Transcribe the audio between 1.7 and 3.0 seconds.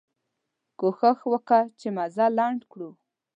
چې مزل لنډ کړو.